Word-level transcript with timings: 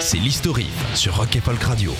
c'est 0.00 0.18
l'historif 0.18 0.94
sur 0.94 1.16
Rock 1.16 1.34
et 1.34 1.40
Folk 1.40 1.62
Radio. 1.62 1.92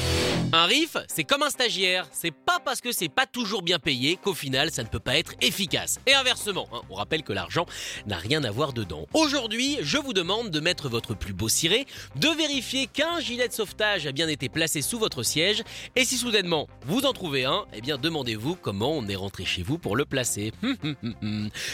Un 0.52 0.66
riff, 0.66 0.97
c'est 1.09 1.25
comme 1.25 1.43
un 1.43 1.51
stagiaire. 1.51 2.06
C'est 2.12 2.30
pas 2.30 2.59
parce 2.65 2.80
que 2.80 2.93
c'est 2.93 3.09
pas 3.09 3.27
toujours 3.27 3.62
bien 3.62 3.79
payé 3.79 4.16
qu'au 4.16 4.34
final 4.34 4.70
ça 4.70 4.83
ne 4.83 4.89
peut 4.89 5.01
pas 5.01 5.19
être 5.19 5.33
efficace. 5.41 5.98
Et 6.06 6.15
inversement, 6.15 6.69
hein, 6.73 6.80
on 6.91 6.95
rappelle 6.95 7.23
que 7.23 7.33
l'argent 7.33 7.66
n'a 8.06 8.16
rien 8.16 8.45
à 8.45 8.51
voir 8.51 8.73
dedans. 8.73 9.06
Aujourd'hui, 9.15 9.79
je 9.83 9.98
vous 9.98 10.12
demande 10.12 10.51
de 10.51 10.61
mettre 10.61 10.89
votre 10.89 11.15
plus 11.15 11.33
beau 11.33 11.48
ciré, 11.48 11.87
de 12.16 12.29
vérifier 12.29 12.87
qu'un 12.87 13.20
gilet 13.20 13.48
de 13.48 13.53
sauvetage 13.53 14.06
a 14.06 14.12
bien 14.12 14.28
été 14.28 14.48
placé 14.48 14.80
sous 14.80 14.98
votre 14.98 15.23
siège. 15.23 15.62
Et 15.97 16.05
si 16.05 16.17
soudainement 16.17 16.69
vous 16.87 17.05
en 17.05 17.12
trouvez 17.12 17.45
un, 17.45 17.65
eh 17.73 17.80
bien 17.80 17.98
demandez-vous 17.98 18.56
comment 18.56 18.92
on 18.92 19.06
est 19.09 19.17
rentré 19.17 19.45
chez 19.45 19.62
vous 19.62 19.78
pour 19.78 19.97
le 19.97 20.05
placer. 20.05 20.53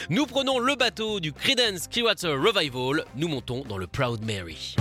Nous 0.08 0.26
prenons 0.26 0.58
le 0.58 0.74
bateau 0.74 1.20
du 1.20 1.32
Credence 1.32 1.88
Clearwater 1.88 2.40
Revival. 2.40 3.04
Nous 3.16 3.28
montons 3.28 3.64
dans 3.68 3.78
le 3.78 3.86
Proud 3.86 4.24
Mary. 4.24 4.74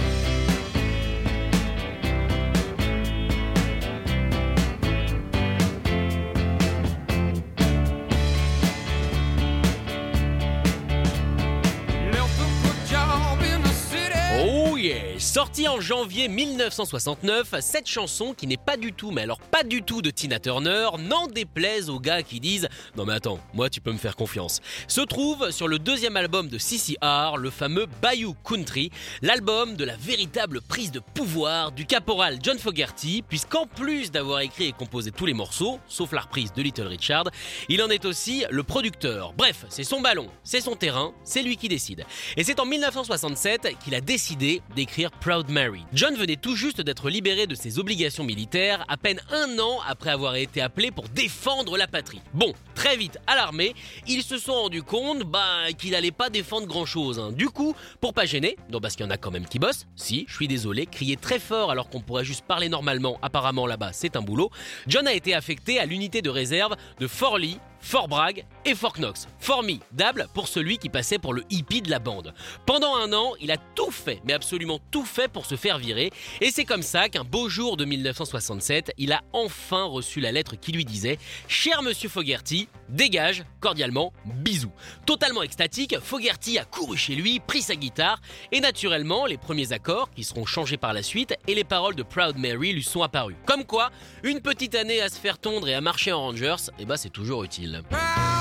Sortie 15.34 15.68
en 15.68 15.82
janvier 15.82 16.28
1969, 16.28 17.56
cette 17.60 17.88
chanson 17.88 18.36
qui 18.36 18.46
n'est 18.46 18.56
pas 18.56 18.78
du 18.78 18.94
tout, 18.94 19.10
mais 19.10 19.24
alors 19.24 19.40
pas 19.40 19.64
du 19.64 19.82
tout 19.82 20.04
de 20.04 20.12
Tina 20.12 20.40
Turner, 20.40 20.90
n'en 21.00 21.26
déplaise 21.26 21.90
aux 21.90 22.00
gars 22.00 22.22
qui 22.22 22.40
disent 22.40 22.68
Non 22.96 23.06
mais 23.06 23.14
attends, 23.14 23.40
moi 23.56 23.68
tu 23.72 23.82
peux 23.82 23.92
me 23.92 23.98
faire 23.98 24.16
confiance, 24.16 24.60
se 24.88 25.02
trouve 25.02 25.50
sur 25.50 25.68
le 25.68 25.80
deuxième 25.80 26.18
album 26.18 26.50
de 26.50 26.60
CCR, 26.60 27.38
le 27.38 27.50
fameux 27.50 27.88
Bayou 28.00 28.36
Country, 28.48 28.92
l'album 29.24 29.76
de 29.76 29.84
la 29.84 29.96
véritable 29.96 30.62
prise 30.62 30.92
de 30.92 31.00
pouvoir 31.00 31.72
du 31.72 31.88
caporal 31.88 32.38
John 32.40 32.60
Fogerty, 32.60 33.24
puisqu'en 33.28 33.66
plus 33.66 34.12
d'avoir 34.12 34.42
écrit 34.42 34.66
et 34.66 34.72
composé 34.72 35.10
tous 35.10 35.26
les 35.26 35.34
morceaux, 35.34 35.80
sauf 35.88 36.12
la 36.12 36.22
reprise 36.22 36.54
de 36.54 36.62
Little 36.62 36.86
Richard, 36.86 37.24
il 37.70 37.82
en 37.82 37.90
est 37.90 38.06
aussi 38.06 38.46
le 38.52 38.62
producteur. 38.62 39.34
Bref, 39.36 39.66
c'est 39.70 39.84
son 39.84 40.00
ballon, 40.00 40.28
c'est 40.44 40.62
son 40.62 40.76
terrain, 40.76 41.12
c'est 41.24 41.42
lui 41.42 41.58
qui 41.58 41.70
décide. 41.70 42.06
Et 42.38 42.44
c'est 42.44 42.60
en 42.60 42.68
1967 42.68 43.80
qu'il 43.84 43.96
a 43.96 44.02
décidé 44.02 44.62
d'écrire 44.76 45.10
Proud 45.24 45.50
Mary. 45.50 45.86
John 45.94 46.16
venait 46.16 46.36
tout 46.36 46.58
juste 46.58 46.82
d'être 46.82 47.10
libéré 47.10 47.48
de 47.48 47.56
ses 47.56 47.80
obligations 47.80 48.26
militaires 48.26 48.84
à 48.90 48.98
peine 48.98 49.22
un 49.32 49.58
an 49.58 49.80
après 49.88 50.10
avoir 50.10 50.36
été 50.36 50.60
appelé 50.60 50.92
pour 50.92 51.08
défendre 51.08 51.78
la 51.78 51.88
patrie. 51.88 52.20
Bon, 52.34 52.52
très 52.76 52.98
vite 52.98 53.18
à 53.26 53.36
l'armée, 53.36 53.74
ils 54.06 54.24
se 54.24 54.38
sont 54.38 54.52
rendus 54.52 54.84
compte 54.84 55.20
bah, 55.20 55.72
qu'il 55.78 55.92
n'allait 55.92 56.12
pas 56.12 56.30
défendre 56.30 56.68
grand 56.68 56.86
chose. 56.86 57.20
Hein. 57.20 57.32
Du 57.32 57.48
coup, 57.48 57.74
pour 58.02 58.14
pas 58.14 58.26
gêner, 58.26 58.58
non 58.70 58.82
parce 58.82 58.98
qu'il 58.98 59.06
y 59.06 59.08
en 59.08 59.12
a 59.12 59.18
quand 59.18 59.32
même 59.32 59.46
qui 59.46 59.60
bossent, 59.60 59.88
si, 59.96 60.26
je 60.28 60.36
suis 60.36 60.50
désolé, 60.50 60.88
crier 60.88 61.16
très 61.16 61.40
fort 61.40 61.72
alors 61.72 61.88
qu'on 61.88 62.02
pourrait 62.02 62.26
juste 62.26 62.44
parler 62.46 62.68
normalement, 62.68 63.18
apparemment 63.22 63.66
là-bas 63.66 63.92
c'est 63.94 64.18
un 64.18 64.22
boulot, 64.22 64.50
John 64.88 65.08
a 65.08 65.14
été 65.14 65.34
affecté 65.34 65.80
à 65.80 65.86
l'unité 65.86 66.22
de 66.22 66.30
réserve 66.30 66.76
de 67.00 67.08
Fort 67.08 67.38
Lee 67.38 67.60
Fort 67.84 68.08
Bragg 68.08 68.46
et 68.66 68.76
Fort 68.76 68.94
Knox. 68.94 69.28
Formidable 69.40 70.28
pour 70.34 70.48
celui 70.48 70.78
qui 70.78 70.90
passait 70.90 71.20
pour 71.20 71.34
le 71.34 71.44
hippie 71.50 71.82
de 71.82 71.92
la 71.92 72.00
bande. 72.00 72.34
Pendant 72.66 72.96
un 72.96 73.12
an, 73.12 73.34
il 73.42 73.52
a 73.52 73.58
tout 73.58 73.92
fait, 73.92 74.22
mais 74.24 74.34
absolument 74.34 74.80
tout 74.90 75.04
fait 75.04 75.28
pour 75.28 75.46
se 75.46 75.56
faire 75.56 75.78
virer. 75.78 76.10
Et 76.40 76.50
c'est 76.50 76.64
comme 76.64 76.82
ça 76.82 77.10
qu'un 77.10 77.26
beau 77.26 77.50
jour 77.50 77.76
de 77.76 77.84
1967, 77.84 78.94
il 78.98 79.12
a 79.12 79.22
enfin 79.34 79.84
reçu 79.84 80.22
la 80.22 80.32
lettre 80.32 80.56
qui 80.56 80.72
lui 80.72 80.86
disait 80.86 81.20
Cher 81.48 81.84
monsieur 81.84 82.08
Fogerty, 82.08 82.70
dégage, 82.88 83.44
cordialement, 83.60 84.14
bisous. 84.26 84.72
Totalement 85.06 85.44
extatique, 85.44 86.00
Fogerty 86.00 86.58
a 86.58 86.66
couru 86.66 86.98
chez 86.98 87.16
lui, 87.16 87.42
pris 87.42 87.62
sa 87.62 87.76
guitare, 87.76 88.22
et 88.54 88.62
naturellement, 88.62 89.26
les 89.26 89.38
premiers 89.38 89.74
accords, 89.74 90.10
qui 90.12 90.24
seront 90.24 90.46
changés 90.46 90.78
par 90.78 90.94
la 90.94 91.04
suite, 91.04 91.36
et 91.48 91.54
les 91.54 91.66
paroles 91.66 91.96
de 91.96 92.04
Proud 92.04 92.38
Mary 92.38 92.72
lui 92.72 92.84
sont 92.84 93.04
apparus. 93.04 93.36
Comme 93.46 93.66
quoi, 93.66 93.92
une 94.24 94.40
petite 94.40 94.76
année 94.76 95.02
à 95.02 95.10
se 95.10 95.20
faire 95.20 95.38
tondre 95.38 95.68
et 95.68 95.74
à 95.74 95.82
marcher 95.82 96.14
en 96.14 96.22
Rangers, 96.22 96.72
eh 96.80 96.86
ben, 96.86 96.96
c'est 96.96 97.10
toujours 97.10 97.44
utile. 97.44 97.73
Film. 97.82 98.33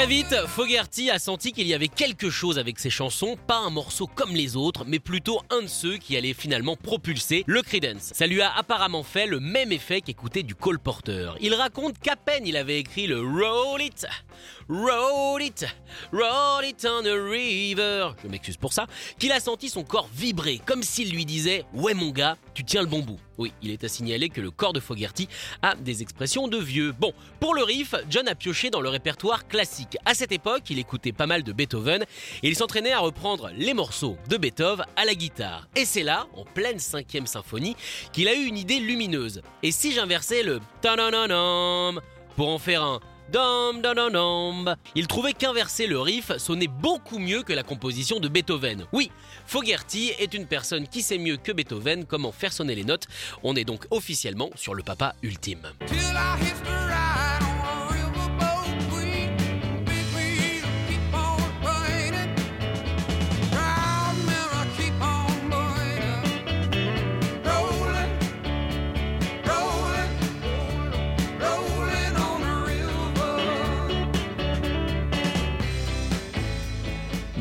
Très 0.00 0.08
vite, 0.08 0.34
Fogerty 0.46 1.10
a 1.10 1.18
senti 1.18 1.52
qu'il 1.52 1.66
y 1.66 1.74
avait 1.74 1.88
quelque 1.88 2.30
chose 2.30 2.58
avec 2.58 2.78
ses 2.78 2.88
chansons, 2.88 3.36
pas 3.46 3.58
un 3.58 3.68
morceau 3.68 4.06
comme 4.06 4.34
les 4.34 4.56
autres, 4.56 4.86
mais 4.86 4.98
plutôt 4.98 5.42
un 5.50 5.60
de 5.60 5.66
ceux 5.66 5.98
qui 5.98 6.16
allait 6.16 6.32
finalement 6.32 6.74
propulser 6.74 7.44
le 7.46 7.60
Credence. 7.60 8.10
Ça 8.14 8.26
lui 8.26 8.40
a 8.40 8.50
apparemment 8.50 9.02
fait 9.02 9.26
le 9.26 9.40
même 9.40 9.72
effet 9.72 10.00
qu'écouter 10.00 10.42
du 10.42 10.54
Cole 10.54 10.78
Porter. 10.78 11.32
Il 11.42 11.52
raconte 11.52 11.98
qu'à 11.98 12.16
peine 12.16 12.46
il 12.46 12.56
avait 12.56 12.78
écrit 12.78 13.08
le 13.08 13.20
Roll 13.20 13.82
It, 13.82 14.06
Roll 14.70 15.42
It, 15.42 15.66
Roll 16.14 16.64
It 16.64 16.88
on 16.88 17.02
the 17.02 17.30
River, 17.30 18.12
je 18.22 18.28
m'excuse 18.28 18.56
pour 18.56 18.72
ça, 18.72 18.86
qu'il 19.18 19.32
a 19.32 19.40
senti 19.40 19.68
son 19.68 19.84
corps 19.84 20.08
vibrer, 20.14 20.62
comme 20.64 20.82
s'il 20.82 21.10
lui 21.10 21.26
disait 21.26 21.66
Ouais 21.74 21.92
mon 21.92 22.08
gars, 22.08 22.38
tu 22.54 22.64
tiens 22.64 22.80
le 22.80 22.88
bon 22.88 23.00
bout. 23.00 23.20
Oui, 23.40 23.54
il 23.62 23.70
est 23.70 23.84
à 23.84 23.88
signaler 23.88 24.28
que 24.28 24.42
le 24.42 24.50
corps 24.50 24.74
de 24.74 24.80
Fogerty 24.80 25.26
a 25.62 25.74
des 25.74 26.02
expressions 26.02 26.46
de 26.46 26.58
vieux. 26.58 26.92
Bon, 26.92 27.14
pour 27.40 27.54
le 27.54 27.62
riff, 27.62 27.94
John 28.10 28.28
a 28.28 28.34
pioché 28.34 28.68
dans 28.68 28.82
le 28.82 28.90
répertoire 28.90 29.48
classique. 29.48 29.96
À 30.04 30.12
cette 30.12 30.30
époque, 30.30 30.64
il 30.68 30.78
écoutait 30.78 31.12
pas 31.12 31.26
mal 31.26 31.42
de 31.42 31.50
Beethoven 31.54 32.02
et 32.02 32.48
il 32.48 32.54
s'entraînait 32.54 32.92
à 32.92 32.98
reprendre 32.98 33.50
les 33.56 33.72
morceaux 33.72 34.18
de 34.28 34.36
Beethoven 34.36 34.84
à 34.94 35.06
la 35.06 35.14
guitare. 35.14 35.68
Et 35.74 35.86
c'est 35.86 36.02
là, 36.02 36.26
en 36.36 36.44
pleine 36.44 36.78
cinquième 36.78 37.26
symphonie, 37.26 37.76
qu'il 38.12 38.28
a 38.28 38.34
eu 38.34 38.44
une 38.44 38.58
idée 38.58 38.78
lumineuse. 38.78 39.40
Et 39.62 39.72
si 39.72 39.92
j'inversais 39.92 40.42
le 40.42 40.60
ta 40.82 40.94
pour 42.36 42.48
en 42.50 42.58
faire 42.58 42.82
un 42.82 43.00
Il 44.94 45.06
trouvait 45.06 45.32
qu'inverser 45.32 45.86
le 45.86 46.00
riff 46.00 46.36
sonnait 46.38 46.68
beaucoup 46.68 47.18
mieux 47.18 47.42
que 47.42 47.52
la 47.52 47.62
composition 47.62 48.20
de 48.20 48.28
Beethoven. 48.28 48.86
Oui, 48.92 49.10
Fogerty 49.46 50.12
est 50.18 50.34
une 50.34 50.46
personne 50.46 50.88
qui 50.88 51.02
sait 51.02 51.18
mieux 51.18 51.36
que 51.36 51.52
Beethoven 51.52 52.04
comment 52.04 52.32
faire 52.32 52.52
sonner 52.52 52.74
les 52.74 52.84
notes. 52.84 53.06
On 53.42 53.56
est 53.56 53.64
donc 53.64 53.86
officiellement 53.90 54.50
sur 54.54 54.74
le 54.74 54.82
papa 54.82 55.14
ultime. 55.22 55.62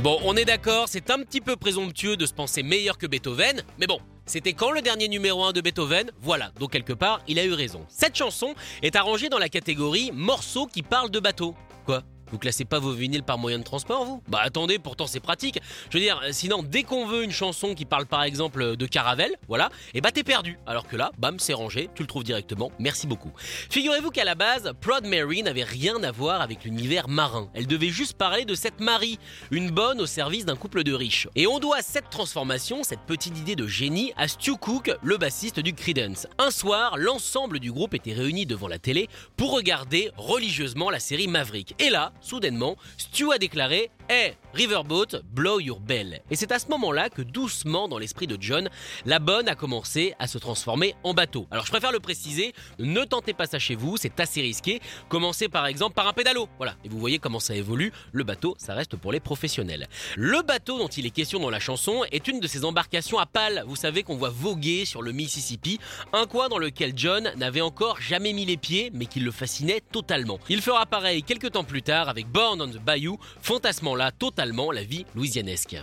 Bon, 0.02 0.18
on 0.24 0.38
est 0.38 0.46
d'accord, 0.46 0.88
c'est 0.88 1.10
un 1.10 1.20
petit 1.24 1.42
peu 1.42 1.58
présomptueux 1.58 2.16
de 2.16 2.26
se 2.26 2.34
penser 2.34 2.64
meilleur 2.64 2.98
que 2.98 3.06
Beethoven, 3.06 3.64
mais 3.78 3.86
bon, 3.86 4.00
c'était 4.26 4.54
quand 4.54 4.72
le 4.72 4.82
dernier 4.82 5.10
numéro 5.10 5.44
1 5.44 5.52
de 5.52 5.60
Beethoven? 5.60 6.10
Voilà, 6.22 6.52
donc 6.58 6.72
quelque 6.72 6.94
part, 6.94 7.20
il 7.28 7.38
a 7.38 7.44
eu 7.44 7.52
raison. 7.52 7.86
Cette 7.90 8.16
chanson 8.16 8.56
est 8.82 8.96
arrangée 8.96 9.28
dans 9.28 9.40
la 9.40 9.50
catégorie 9.50 10.12
morceaux 10.14 10.68
qui 10.68 10.84
parlent 10.84 11.12
de 11.12 11.20
bateau. 11.20 11.54
Quoi? 11.86 12.04
Vous 12.32 12.38
classez 12.38 12.66
pas 12.66 12.80
vos 12.80 12.92
vinyles 12.92 13.24
par 13.24 13.38
moyen 13.38 13.60
de 13.60 13.64
transport, 13.64 14.06
vous? 14.06 14.22
Bah 14.28 14.40
attendez, 14.42 14.80
pourtant 14.80 15.08
c'est 15.08 15.20
pratique. 15.20 15.60
Je 15.90 15.98
veux 15.98 16.04
dire, 16.04 16.22
sinon, 16.32 16.64
dès 16.64 16.84
qu'on 16.84 17.06
veut 17.06 17.24
une 17.24 17.32
chanson 17.32 17.76
qui 17.76 17.86
parle 17.86 18.06
par 18.06 18.24
exemple 18.24 18.76
de 18.76 18.86
Caravelle, 18.86 19.36
voilà, 19.48 19.70
et 19.94 20.02
bah 20.02 20.12
t'es 20.12 20.24
perdu. 20.24 20.58
Alors 20.68 20.88
que 20.88 20.96
là, 20.96 21.12
bam, 21.18 21.40
c'est 21.40 21.54
rangé, 21.54 21.90
tu 21.96 22.04
le 22.04 22.08
trouves 22.08 22.24
directement. 22.24 22.72
Merci 22.80 23.08
beaucoup. 23.08 23.32
Figurez-vous 23.70 24.12
qu'à 24.12 24.24
la 24.24 24.36
base, 24.36 24.72
Proud 24.82 25.06
Mary 25.06 25.44
n'avait 25.44 25.64
rien 25.64 26.02
à 26.04 26.12
voir 26.12 26.42
avec 26.42 26.64
l'univers 26.64 27.08
marin. 27.08 27.50
Elle 27.54 27.68
devait 27.68 27.90
juste 27.90 28.14
parler 28.14 28.46
de 28.46 28.56
cette 28.56 28.80
Marie, 28.80 29.20
une 29.52 29.72
bonne 29.72 30.02
au 30.02 30.06
service 30.06 30.46
d'un 30.46 30.56
couple 30.56 30.84
de 30.84 30.94
riches. 30.94 31.28
Et 31.36 31.48
on 31.48 31.60
doit 31.60 31.82
cette 31.82 32.10
transformation, 32.10 32.84
cette 32.84 33.02
petite 33.02 33.38
idée 33.38 33.56
de 33.56 33.68
génie, 33.68 34.14
à 34.18 34.28
Stu 34.28 34.56
Cook, 34.56 34.92
le 35.02 35.18
bassiste 35.18 35.60
du 35.60 35.74
Creedence. 35.74 36.28
Un 36.38 36.52
soir, 36.52 36.98
l'ensemble 36.98 37.60
du 37.60 37.72
groupe 37.72 37.94
était 37.94 38.14
réuni 38.14 38.46
devant 38.46 38.68
la 38.68 38.80
télé 38.80 39.08
pour 39.38 39.52
regarder 39.52 40.12
religieusement 40.18 40.90
la 40.90 41.00
série 41.00 41.28
Maverick. 41.28 41.76
Et 41.80 41.90
là, 41.90 42.12
soudainement, 42.22 42.78
Stu 42.98 43.32
a 43.32 43.38
déclaré 43.38 43.92
Hey, 44.12 44.34
Riverboat, 44.56 45.22
blow 45.36 45.60
your 45.60 45.80
bell. 45.80 46.24
Et 46.32 46.36
c'est 46.36 46.52
à 46.52 46.58
ce 46.58 46.68
moment-là 46.70 47.12
que 47.12 47.22
doucement, 47.22 47.88
dans 47.88 48.00
l'esprit 48.00 48.26
de 48.26 48.38
John, 48.40 48.68
la 49.06 49.20
bonne 49.20 49.48
a 49.48 49.54
commencé 49.54 50.16
à 50.18 50.26
se 50.26 50.40
transformer 50.40 50.96
en 51.04 51.14
bateau. 51.14 51.46
Alors 51.52 51.68
je 51.68 51.70
préfère 51.70 51.92
le 51.92 52.00
préciser, 52.00 52.54
ne 52.80 53.04
tentez 53.04 53.34
pas 53.34 53.46
ça 53.46 53.60
chez 53.60 53.76
vous, 53.76 53.98
c'est 53.98 54.20
assez 54.20 54.42
risqué. 54.42 54.82
Commencez 55.10 55.48
par 55.48 55.68
exemple 55.68 55.94
par 55.94 56.08
un 56.08 56.14
pédalo. 56.14 56.50
Voilà, 56.58 56.74
et 56.84 56.90
vous 56.90 56.98
voyez 56.98 57.20
comment 57.20 57.40
ça 57.40 57.54
évolue. 57.54 57.94
Le 58.12 58.24
bateau, 58.24 58.56
ça 58.58 58.74
reste 58.74 58.96
pour 58.96 59.12
les 59.12 59.20
professionnels. 59.20 59.88
Le 60.18 60.42
bateau 60.42 60.80
dont 60.80 60.88
il 60.88 61.06
est 61.06 61.12
question 61.12 61.40
dans 61.40 61.52
la 61.52 61.60
chanson 61.60 62.02
est 62.12 62.28
une 62.28 62.40
de 62.40 62.48
ces 62.48 62.66
embarcations 62.66 63.20
à 63.20 63.28
pales, 63.28 63.64
vous 63.68 63.76
savez 63.76 64.02
qu'on 64.02 64.16
voit 64.16 64.32
voguer 64.32 64.86
sur 64.86 65.04
le 65.04 65.12
Mississippi, 65.12 65.78
un 66.14 66.26
coin 66.26 66.50
dans 66.50 66.58
lequel 66.58 66.94
John 66.96 67.32
n'avait 67.36 67.62
encore 67.62 68.02
jamais 68.02 68.34
mis 68.34 68.46
les 68.46 68.58
pieds, 68.58 68.90
mais 68.92 69.06
qui 69.06 69.20
le 69.20 69.30
fascinait 69.30 69.84
totalement. 69.92 70.40
Il 70.50 70.64
fera 70.64 70.88
pareil 70.88 71.22
quelques 71.22 71.52
temps 71.52 71.64
plus 71.64 71.84
tard 71.84 72.10
avec 72.10 72.28
Born 72.28 72.60
on 72.60 72.70
the 72.70 72.80
Bayou, 72.84 73.20
fantasmant 73.40 73.99
là 74.00 74.12
totalement 74.12 74.72
la 74.72 74.84
vie 74.84 75.06
louisianesque. 75.14 75.76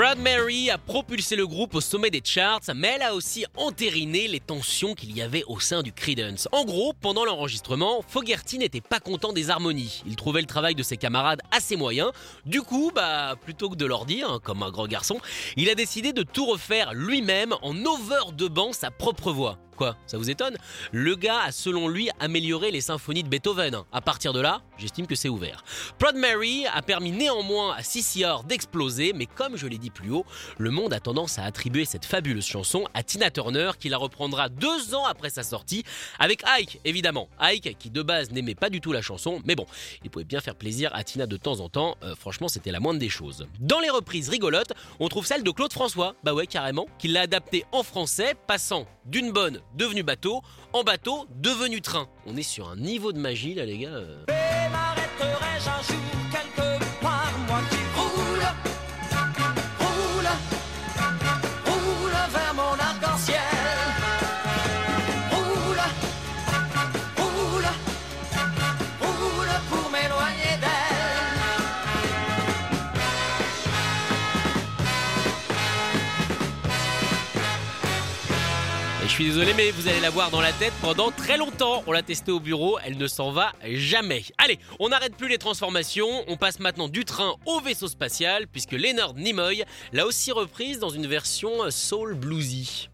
Brad 0.00 0.18
Mary 0.18 0.70
a 0.70 0.78
propulsé 0.78 1.36
le 1.36 1.46
groupe 1.46 1.74
au 1.74 1.82
sommet 1.82 2.08
des 2.08 2.22
charts, 2.24 2.62
mais 2.74 2.92
elle 2.96 3.02
a 3.02 3.14
aussi 3.14 3.44
entériné 3.54 4.28
les 4.28 4.40
tensions 4.40 4.94
qu'il 4.94 5.14
y 5.14 5.20
avait 5.20 5.44
au 5.46 5.60
sein 5.60 5.82
du 5.82 5.92
Creedence. 5.92 6.48
En 6.52 6.64
gros, 6.64 6.94
pendant 6.94 7.26
l'enregistrement, 7.26 8.02
Fogerty 8.08 8.56
n'était 8.56 8.80
pas 8.80 8.98
content 8.98 9.34
des 9.34 9.50
harmonies. 9.50 10.02
Il 10.06 10.16
trouvait 10.16 10.40
le 10.40 10.46
travail 10.46 10.74
de 10.74 10.82
ses 10.82 10.96
camarades 10.96 11.42
assez 11.50 11.76
moyen. 11.76 12.12
Du 12.46 12.62
coup, 12.62 12.92
bah, 12.94 13.36
plutôt 13.42 13.68
que 13.68 13.76
de 13.76 13.84
leur 13.84 14.06
dire, 14.06 14.30
hein, 14.30 14.40
comme 14.42 14.62
un 14.62 14.70
grand 14.70 14.86
garçon, 14.86 15.20
il 15.58 15.68
a 15.68 15.74
décidé 15.74 16.14
de 16.14 16.22
tout 16.22 16.46
refaire 16.46 16.94
lui-même 16.94 17.52
en 17.60 17.76
overdubant 17.84 18.72
sa 18.72 18.90
propre 18.90 19.32
voix. 19.32 19.58
Ça 20.06 20.18
vous 20.18 20.30
étonne? 20.30 20.56
Le 20.92 21.14
gars 21.14 21.40
a 21.40 21.52
selon 21.52 21.88
lui 21.88 22.10
amélioré 22.20 22.70
les 22.70 22.80
symphonies 22.80 23.22
de 23.22 23.28
Beethoven. 23.28 23.78
À 23.92 24.00
partir 24.00 24.32
de 24.32 24.40
là, 24.40 24.62
j'estime 24.78 25.06
que 25.06 25.14
c'est 25.14 25.28
ouvert. 25.28 25.64
Proud 25.98 26.16
Mary 26.16 26.66
a 26.72 26.82
permis 26.82 27.12
néanmoins 27.12 27.74
à 27.74 27.82
CCR 27.82 28.44
d'exploser, 28.44 29.12
mais 29.14 29.26
comme 29.26 29.56
je 29.56 29.66
l'ai 29.66 29.78
dit 29.78 29.90
plus 29.90 30.10
haut, 30.10 30.26
le 30.58 30.70
monde 30.70 30.92
a 30.92 31.00
tendance 31.00 31.38
à 31.38 31.44
attribuer 31.44 31.84
cette 31.84 32.04
fabuleuse 32.04 32.46
chanson 32.46 32.84
à 32.94 33.02
Tina 33.02 33.30
Turner 33.30 33.70
qui 33.78 33.88
la 33.88 33.96
reprendra 33.96 34.48
deux 34.48 34.94
ans 34.94 35.06
après 35.06 35.30
sa 35.30 35.42
sortie, 35.42 35.84
avec 36.18 36.42
Ike 36.44 36.80
évidemment. 36.84 37.28
Ike 37.38 37.76
qui 37.78 37.90
de 37.90 38.02
base 38.02 38.30
n'aimait 38.30 38.54
pas 38.54 38.70
du 38.70 38.80
tout 38.80 38.92
la 38.92 39.02
chanson, 39.02 39.40
mais 39.44 39.54
bon, 39.54 39.66
il 40.04 40.10
pouvait 40.10 40.24
bien 40.24 40.40
faire 40.40 40.54
plaisir 40.54 40.90
à 40.94 41.04
Tina 41.04 41.26
de 41.26 41.36
temps 41.36 41.60
en 41.60 41.68
temps, 41.68 41.96
euh, 42.02 42.14
franchement 42.14 42.48
c'était 42.48 42.72
la 42.72 42.80
moindre 42.80 43.00
des 43.00 43.08
choses. 43.08 43.46
Dans 43.58 43.80
les 43.80 43.90
reprises 43.90 44.28
rigolotes, 44.28 44.72
on 44.98 45.08
trouve 45.08 45.26
celle 45.26 45.42
de 45.42 45.50
Claude 45.50 45.72
François, 45.72 46.14
bah 46.24 46.34
ouais 46.34 46.46
carrément, 46.46 46.86
qui 46.98 47.08
l'a 47.08 47.22
adaptée 47.22 47.64
en 47.72 47.82
français, 47.82 48.34
passant 48.46 48.86
d'une 49.06 49.32
bonne 49.32 49.60
devenu 49.74 50.02
bateau, 50.02 50.42
en 50.72 50.82
bateau 50.82 51.26
devenu 51.36 51.80
train. 51.80 52.08
On 52.26 52.36
est 52.36 52.42
sur 52.42 52.68
un 52.68 52.76
niveau 52.76 53.12
de 53.12 53.18
magie 53.18 53.54
là 53.54 53.64
les 53.64 53.78
gars. 53.78 53.88
euh. 53.88 54.24
Je 79.10 79.16
suis 79.16 79.24
désolé, 79.24 79.52
mais 79.54 79.72
vous 79.72 79.88
allez 79.88 79.98
la 79.98 80.08
voir 80.08 80.30
dans 80.30 80.40
la 80.40 80.52
tête 80.52 80.72
pendant 80.80 81.10
très 81.10 81.36
longtemps. 81.36 81.82
On 81.88 81.92
l'a 81.92 82.02
testée 82.02 82.30
au 82.30 82.38
bureau, 82.38 82.78
elle 82.84 82.96
ne 82.96 83.08
s'en 83.08 83.32
va 83.32 83.52
jamais. 83.64 84.22
Allez, 84.38 84.60
on 84.78 84.90
n'arrête 84.90 85.16
plus 85.16 85.28
les 85.28 85.36
transformations. 85.36 86.24
On 86.28 86.36
passe 86.36 86.60
maintenant 86.60 86.86
du 86.86 87.04
train 87.04 87.34
au 87.44 87.60
vaisseau 87.60 87.88
spatial, 87.88 88.46
puisque 88.46 88.70
Leonard 88.70 89.14
Nimoy 89.14 89.64
l'a 89.92 90.06
aussi 90.06 90.30
reprise 90.30 90.78
dans 90.78 90.90
une 90.90 91.08
version 91.08 91.50
soul 91.70 92.14
bluesy. 92.14 92.88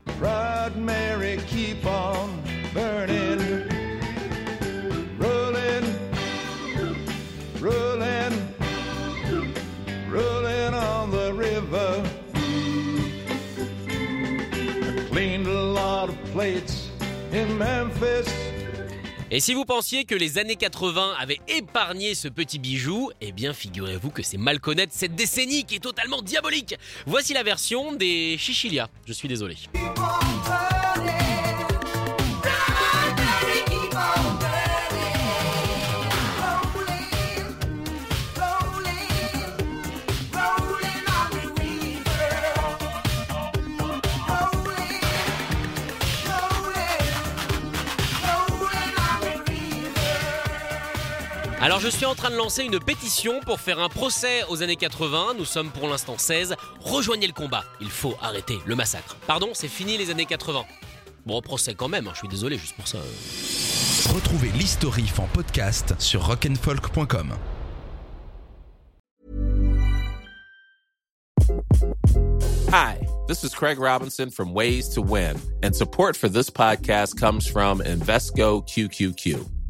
Et 19.32 19.40
si 19.40 19.54
vous 19.54 19.64
pensiez 19.64 20.04
que 20.04 20.14
les 20.14 20.38
années 20.38 20.54
80 20.54 21.14
avaient 21.18 21.40
épargné 21.48 22.14
ce 22.14 22.28
petit 22.28 22.60
bijou, 22.60 23.10
eh 23.20 23.32
bien 23.32 23.52
figurez-vous 23.52 24.10
que 24.10 24.22
c'est 24.22 24.36
mal 24.36 24.60
connaître 24.60 24.92
cette 24.94 25.16
décennie 25.16 25.64
qui 25.64 25.76
est 25.76 25.80
totalement 25.80 26.22
diabolique. 26.22 26.76
Voici 27.06 27.34
la 27.34 27.42
version 27.42 27.92
des 27.92 28.36
Chichilia. 28.38 28.88
Je 29.04 29.12
suis 29.12 29.26
désolé. 29.26 29.56
Alors 51.66 51.80
je 51.80 51.88
suis 51.88 52.06
en 52.06 52.14
train 52.14 52.30
de 52.30 52.36
lancer 52.36 52.62
une 52.62 52.78
pétition 52.78 53.40
pour 53.40 53.58
faire 53.58 53.80
un 53.80 53.88
procès 53.88 54.44
aux 54.48 54.62
années 54.62 54.76
80, 54.76 55.34
nous 55.36 55.44
sommes 55.44 55.70
pour 55.70 55.88
l'instant 55.88 56.16
16, 56.16 56.54
rejoignez 56.78 57.26
le 57.26 57.32
combat, 57.32 57.64
il 57.80 57.90
faut 57.90 58.14
arrêter 58.22 58.60
le 58.66 58.76
massacre. 58.76 59.16
Pardon, 59.26 59.48
c'est 59.52 59.66
fini 59.66 59.98
les 59.98 60.10
années 60.10 60.26
80. 60.26 60.64
Bon, 61.26 61.42
procès 61.42 61.74
quand 61.74 61.88
même, 61.88 62.06
hein, 62.06 62.12
je 62.12 62.18
suis 62.18 62.28
désolé 62.28 62.56
juste 62.56 62.76
pour 62.76 62.86
ça. 62.86 62.98
Retrouvez 64.14 64.50
l'historif 64.50 65.18
en 65.18 65.26
podcast 65.26 65.92
sur 65.98 66.24
rock'n'folk.com. 66.24 67.34
Hi, 72.70 72.94
this 73.26 73.42
is 73.42 73.52
Craig 73.52 73.80
Robinson 73.80 74.30
from 74.30 74.54
Ways 74.54 74.88
to 74.94 75.02
Win, 75.02 75.34
and 75.64 75.72
support 75.72 76.16
for 76.16 76.28
this 76.28 76.48
podcast 76.48 77.18
comes 77.18 77.48
from 77.50 77.80
Invesco 77.80 78.64
QQQ. 78.64 79.55